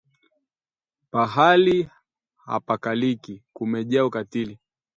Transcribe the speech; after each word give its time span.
Pahali 1.11 1.89
hapakaliki, 2.45 3.43
kumejaa 3.53 4.05
ukatili 4.05 4.59